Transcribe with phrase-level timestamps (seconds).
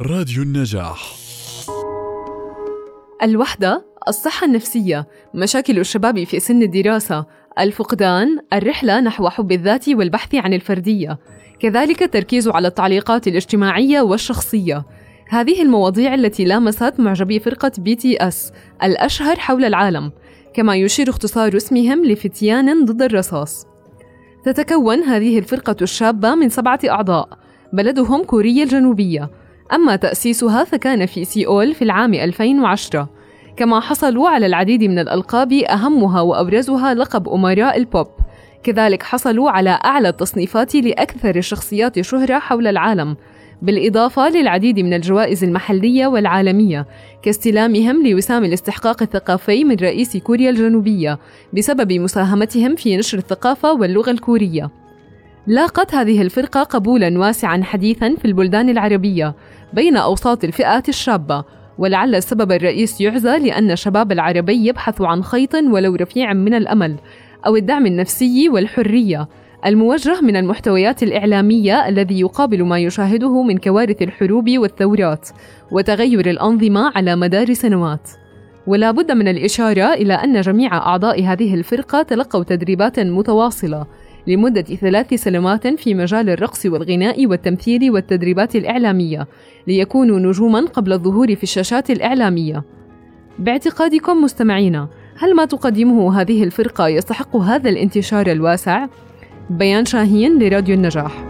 [0.00, 1.14] راديو النجاح.
[3.22, 7.26] الوحدة الصحة النفسية مشاكل الشباب في سن الدراسة
[7.58, 11.18] الفقدان الرحلة نحو حب الذات والبحث عن الفردية.
[11.60, 14.84] كذلك التركيز على التعليقات الاجتماعية والشخصية.
[15.28, 18.52] هذه المواضيع التي لامست معجبي فرقة بي تي إس
[18.82, 20.12] الأشهر حول العالم
[20.54, 23.66] كما يشير اختصار اسمهم لفتيان ضد الرصاص.
[24.44, 27.28] تتكون هذه الفرقة الشابة من سبعة أعضاء
[27.72, 29.43] بلدهم كوريا الجنوبية.
[29.74, 33.08] أما تأسيسها فكان في سيول في العام 2010
[33.56, 38.06] كما حصلوا على العديد من الألقاب أهمها وأبرزها لقب أمراء البوب.
[38.62, 43.16] كذلك حصلوا على أعلى التصنيفات لأكثر الشخصيات شهرة حول العالم
[43.62, 46.86] بالإضافة للعديد من الجوائز المحلية والعالمية
[47.22, 51.18] كاستلامهم لوسام الاستحقاق الثقافي من رئيس كوريا الجنوبية
[51.52, 54.83] بسبب مساهمتهم في نشر الثقافة واللغة الكورية.
[55.46, 59.34] لاقت هذه الفرقة قبولا واسعا حديثا في البلدان العربية
[59.72, 61.44] بين أوساط الفئات الشابة
[61.78, 66.96] ولعل السبب الرئيس يعزى لأن الشباب العربي يبحث عن خيط ولو رفيع من الأمل
[67.46, 69.28] أو الدعم النفسي والحرية
[69.66, 75.28] الموجه من المحتويات الإعلامية الذي يقابل ما يشاهده من كوارث الحروب والثورات
[75.70, 78.10] وتغير الأنظمة على مدار سنوات.
[78.66, 83.86] ولا بد من الإشارة إلى أن جميع أعضاء هذه الفرقة تلقوا تدريبات متواصلة
[84.26, 89.26] لمدة ثلاث سنوات في مجال الرقص والغناء والتمثيل والتدريبات الإعلامية
[89.66, 92.64] ليكونوا نجوما قبل الظهور في الشاشات الإعلامية
[93.38, 98.86] باعتقادكم مستمعينا هل ما تقدمه هذه الفرقة يستحق هذا الانتشار الواسع؟
[99.50, 101.24] بيان شاهين لراديو النجاح